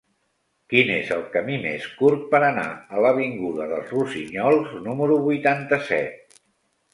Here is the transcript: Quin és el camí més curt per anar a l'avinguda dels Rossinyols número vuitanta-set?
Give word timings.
Quin 0.73 0.87
és 0.93 1.09
el 1.17 1.19
camí 1.35 1.57
més 1.65 1.85
curt 1.99 2.23
per 2.31 2.39
anar 2.47 2.63
a 2.97 3.03
l'avinguda 3.07 3.69
dels 3.75 3.93
Rossinyols 3.97 4.73
número 4.89 5.21
vuitanta-set? 5.29 6.43